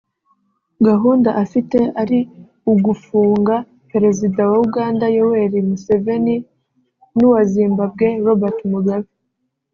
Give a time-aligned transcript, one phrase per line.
[0.87, 2.19] gahunda afite ari
[2.73, 3.55] ugufunga
[3.91, 6.35] Perezida wa Uganda Yoweri Museveni
[7.15, 9.09] n’uwa Zimbabwe Robert Mugabe